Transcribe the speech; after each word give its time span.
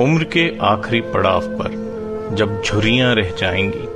उम्र 0.00 0.24
के 0.24 0.58
आखिरी 0.62 1.00
पड़ाव 1.00 1.40
पर 1.40 2.34
जब 2.34 2.62
झुरियाँ 2.62 3.14
रह 3.14 3.30
जाएँगी, 3.30 3.88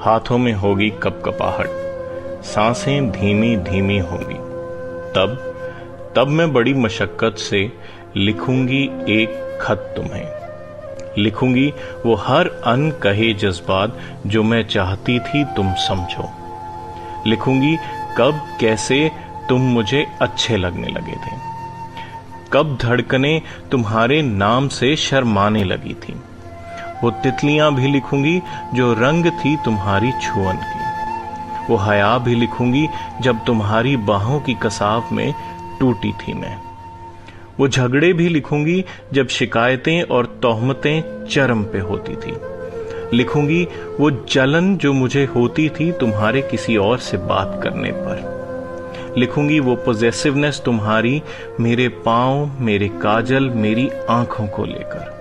हाथों 0.00 0.38
में 0.38 0.52
होगी 0.52 0.90
कपकपाहट, 0.90 1.68
साँसें 2.44 3.10
धीमी 3.10 3.56
धीमी 3.56 3.98
होंगी। 3.98 4.34
तब 5.14 5.36
तब 6.16 6.28
मैं 6.28 6.52
बड़ी 6.52 6.74
मशक्कत 6.74 7.34
से 7.38 7.72
लिखूँगी 8.16 8.82
एक 9.08 9.58
खत 9.62 9.92
तुम्हें। 9.96 10.26
लिखूँगी 11.18 11.72
वो 12.06 12.14
हर 12.14 12.48
अन 12.48 12.90
कहे 12.90 13.32
जज्बात 13.34 13.98
जो 14.26 14.42
मैं 14.42 14.66
चाहती 14.68 15.18
थी 15.18 15.44
तुम 15.44 15.72
समझो। 15.74 16.30
लिखूँगी 17.26 17.76
कब, 18.18 18.40
कैसे 18.60 19.10
तुम 19.48 19.60
मुझे 19.60 20.06
अच्छे 20.22 20.56
लगने 20.56 20.88
लगे 20.88 21.12
थे। 21.12 21.53
कब 22.54 22.78
धड़कने 22.82 23.42
तुम्हारे 23.70 24.22
नाम 24.22 24.68
से 24.68 24.96
शर्माने 24.96 25.64
लगी 25.64 25.94
थी। 25.94 26.14
वो 27.04 27.10
तितलियाँ 27.10 27.74
भी 27.74 27.88
लिखूँगी 27.88 28.40
जो 28.74 28.92
रंग 28.92 29.26
थी 29.26 29.56
तुम्हारी 29.56 30.12
छुअन 30.12 30.56
की। 30.56 30.82
वो 31.70 31.76
हया 31.76 32.18
भी 32.18 32.34
लिखूँगी 32.34 32.88
जब 33.20 33.44
तुम्हारी 33.44 33.96
बाहों 33.96 34.40
की 34.40 34.54
कसाव 34.54 35.04
में 35.12 35.34
टूटी 35.80 36.12
थी 36.12 36.34
मैं। 36.34 36.56
वो 37.60 37.68
झगड़े 37.68 38.12
भी 38.12 38.28
लिखूँगी 38.28 38.84
जब 39.12 39.28
शिकायतें 39.28 40.02
और 40.02 40.26
तोहमतें 40.42 41.26
चरम 41.26 41.64
पे 41.64 41.78
होती 41.78 42.16
थी। 42.16 42.36
लिखूँगी 43.16 43.64
वो 44.00 44.10
जलन 44.10 44.76
जो 44.76 44.92
मुझे 44.92 45.24
होती 45.24 45.68
थी 45.68 45.92
तुम्हारे 45.92 46.42
किसी 46.42 46.76
और 46.76 46.98
से 46.98 47.16
बात 47.16 47.60
करने 47.62 47.92
पर। 47.92 48.43
लिखूँगी 49.18 49.60
वो 49.60 49.74
पोजेसिवनेस 49.74 50.62
तुम्हारी, 50.64 51.22
मेरे 51.60 51.88
पाँव, 51.88 52.50
मेरे 52.60 52.88
काजल, 52.88 53.50
मेरी 53.50 53.90
आँखों 54.10 54.46
को 54.46 54.64
लेकर। 54.64 55.14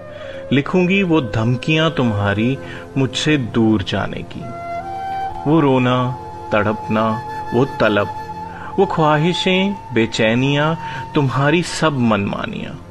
लिखूँगी 0.51 1.03
वो 1.03 1.21
धमकियाँ 1.21 1.91
तुम्हारी, 1.91 2.57
मुझसे 2.97 3.37
दूर 3.37 3.83
जाने 3.83 4.23
की। 4.23 4.41
वो 5.49 5.59
रोना, 5.59 6.17
तड़पना, 6.51 7.21
वो 7.53 7.65
तलब, 7.65 8.07
वो 8.79 8.85
ख्वाहिशें, 8.85 9.75
बेचैनियाँ, 9.93 10.77
तुम्हारी 11.15 11.63
सब 11.63 11.97
मनमानियाँ। 11.97 12.85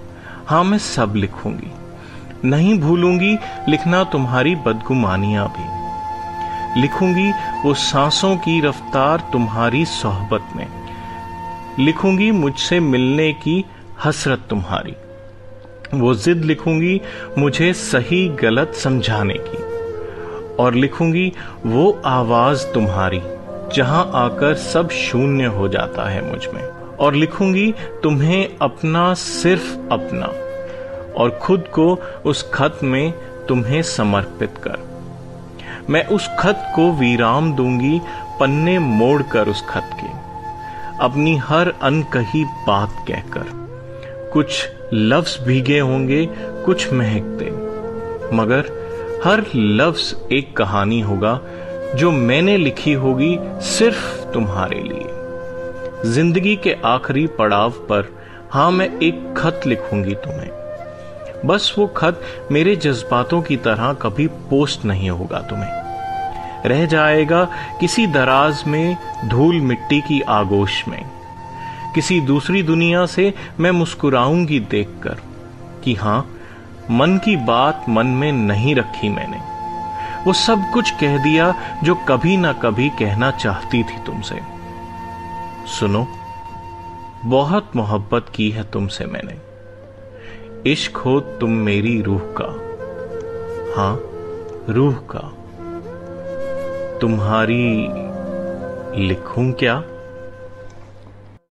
हाँ 0.47 0.65
मैं 0.65 0.79
सब 0.79 1.13
लिखूँगी। 1.17 1.73
नहीं 2.49 2.81
भूलूँगी 2.81 3.39
लिखना 3.69 4.05
तुम्हारी 4.05 4.55
बदगुमानियाँ 4.55 5.49
भी। 5.49 5.83
लिखूँगी 6.81 7.33
वो 7.65 7.75
सांसों 7.75 8.37
की 8.37 8.61
रफ्तार 8.61 9.29
तुम्हारी 9.33 9.85
सोहबत 9.85 10.57
में। 10.57 10.82
लिखूँगी 11.79 12.31
मुझसे 12.31 12.81
मिलने 12.81 13.33
की 13.33 13.65
हसरत 14.05 14.41
तुम्हारी। 14.51 14.95
वो 15.95 16.15
जिद 16.15 16.45
लिखूँगी 16.45 17.01
मुझे 17.39 17.73
सही 17.73 18.29
गलत 18.29 18.75
समझाने 18.75 19.35
की। 19.35 19.73
और 20.63 20.75
लिखूँगी 20.75 21.33
वो 21.67 22.03
आवाज़ 22.05 22.67
तुम्हारी, 22.67 23.23
जहाँ 23.77 24.11
आकर 24.15 24.55
सब 24.55 24.91
शून्य 24.91 25.45
हो 25.45 25.69
जाता 25.69 26.11
है 26.11 26.31
मुझमें। 26.31 26.63
और 26.97 27.15
लिखूँगी 27.15 27.75
तुम्हें 28.03 28.49
अपना 28.63 29.15
सिर्फ़ 29.15 29.77
अपना, 29.93 30.27
और 31.23 31.31
खुद 31.31 31.61
को 31.61 31.99
उस 32.25 32.51
खत 32.55 32.79
में 32.83 33.13
तुम्हें 33.49 33.83
समर्पित 33.83 34.55
कर। 34.57 34.93
मैं 35.91 36.07
उस 36.07 36.31
खत 36.39 36.73
को 36.75 36.93
विराम 36.93 37.53
दूँगी, 37.53 38.01
पन्ने 38.41 38.79
मोड़कर 38.79 39.49
उस 39.49 39.65
खत 39.69 39.91
के। 39.95 40.22
अपनी 41.03 41.37
हर 41.37 41.73
अनकही 41.83 42.45
बात 42.45 43.05
कहकर। 43.09 43.47
कुछ 44.33 44.69
लफ्ज 44.95 45.39
भीगे 45.43 45.79
होंगे, 45.79 46.27
कुछ 46.37 46.93
महकते। 46.93 47.51
मगर 48.37 48.71
हर 49.25 49.45
लफ्ज 49.57 50.15
एक 50.33 50.57
कहानी 50.57 51.01
होगा, 51.01 51.41
जो 51.95 52.11
मैंने 52.11 52.57
लिखी 52.57 52.93
होगी 52.93 53.39
सिर्फ़ 53.61 54.33
तुम्हारे 54.33 54.81
लिए। 54.81 56.11
ज़िंदगी 56.13 56.57
के 56.57 56.77
आखिरी 56.85 57.27
पड़ाव 57.27 57.71
पर, 57.71 58.15
हाँ, 58.51 58.71
मैं 58.71 59.01
एक 59.01 59.35
खत 59.37 59.61
लिखूँगी 59.67 60.15
तुम्हें। 60.15 60.51
बस 61.47 61.75
वो 61.79 61.87
खत 61.87 62.21
मेरे 62.51 62.77
जज्बातों 62.77 63.43
की 63.43 63.57
तरह 63.57 63.93
कभी 63.93 64.27
पोस्ट 64.27 64.85
नहीं 64.85 65.11
होगा 65.11 65.41
तुम्हें। 65.41 65.82
रह 66.67 66.87
जाएगा 66.87 67.45
किसी 67.81 68.07
दराज 68.07 68.65
में 68.67 68.97
धूल 69.25 69.61
मिट्टी 69.61 70.01
की 70.01 70.21
आगोश 70.21 70.89
में। 70.89 71.11
किसी 71.95 72.21
दूसरी 72.21 72.63
दुनिया 72.63 73.07
से 73.07 73.35
मैं 73.61 73.71
मुस्कुराऊँगी 73.71 74.61
देखकर 74.61 75.21
कि 75.85 75.95
हाँ, 75.95 76.31
मन 76.91 77.19
की 77.25 77.37
बात 77.37 77.85
मन 77.89 78.07
में 78.07 78.33
नहीं 78.33 78.75
रखी 78.75 79.09
मैंने। 79.09 79.41
वो 80.27 80.33
सब 80.33 80.71
कुछ 80.71 80.91
कह 80.91 81.23
दिया 81.23 81.55
जो 81.85 81.95
कभी 81.95 82.37
ना 82.37 82.53
कभी 82.53 82.89
कहना 82.89 83.31
चाहती 83.31 83.83
थी 83.83 84.05
तुमसे। 84.07 84.41
सुनो, 85.67 86.07
बहुत 87.25 87.71
मोहब्बत 87.77 88.27
की 88.35 88.51
है 88.51 88.71
तुमसे 88.71 89.05
मैंने। 89.05 89.35
इश्क 90.73 90.97
हो 90.97 91.21
तुम 91.21 91.51
मेरी 91.51 92.03
रूह 92.03 92.21
का। 92.41 92.51
हाँ, 93.77 94.01
रूह 94.75 94.95
का। 94.95 95.42
तुम्हारी 97.03 97.89
लिखूं 99.09 99.53
क्या? 99.53 99.85